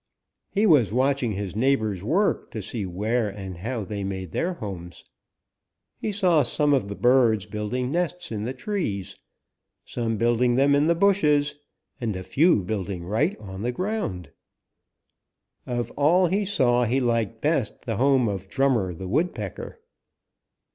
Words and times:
"He 0.49 0.65
was 0.65 0.91
watching 0.91 1.33
his 1.33 1.55
neighbors 1.55 2.01
work 2.03 2.49
to 2.53 2.61
see 2.63 2.87
where 2.87 3.29
and 3.29 3.57
how 3.59 3.83
they 3.83 4.03
made 4.03 4.31
their 4.31 4.55
homes. 4.55 5.05
He 5.99 6.11
saw 6.11 6.41
some 6.41 6.73
of 6.73 6.87
the 6.87 6.95
birds 6.95 7.45
building 7.45 7.91
nests 7.91 8.31
in 8.31 8.43
the 8.43 8.53
trees, 8.55 9.15
some 9.85 10.17
building 10.17 10.55
them 10.55 10.73
in 10.73 10.87
the 10.87 10.95
bushes, 10.95 11.53
and 11.99 12.15
a 12.15 12.23
few 12.23 12.63
building 12.63 13.03
right 13.03 13.37
on 13.39 13.61
the 13.61 13.71
ground. 13.71 14.31
"Of 15.67 15.91
all 15.91 16.25
he 16.25 16.45
saw 16.45 16.85
he 16.85 16.99
liked 16.99 17.39
best 17.39 17.83
the 17.83 17.97
home 17.97 18.27
of 18.27 18.49
Drummer 18.49 18.95
the 18.95 19.07
Woodpecker. 19.07 19.81